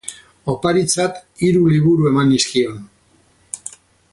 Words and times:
Oparitzat 0.53 1.19
hiru 1.47 1.61
liburu 1.73 2.09
eman 2.13 2.33
nizkion. 2.33 2.81